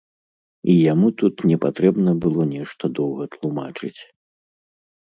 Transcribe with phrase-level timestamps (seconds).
[0.73, 3.97] І яму тут не патрэбна было нешта доўга тлумачыць.